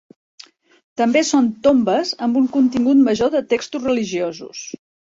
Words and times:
També 1.01 1.21
són 1.27 1.51
tombes 1.69 2.15
amb 2.29 2.41
un 2.43 2.49
contingut 2.57 3.07
major 3.11 3.33
de 3.39 3.45
textos 3.55 3.89
religiosos. 3.93 4.69